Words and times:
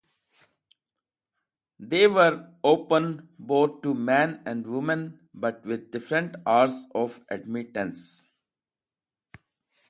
They 1.77 2.07
were 2.07 2.49
open 2.63 3.29
both 3.37 3.83
to 3.83 3.93
men 3.93 4.41
and 4.47 4.65
women, 4.65 5.29
but 5.31 5.63
with 5.63 5.91
different 5.91 6.37
hours 6.47 6.87
of 6.95 7.23
admittance. 7.29 8.33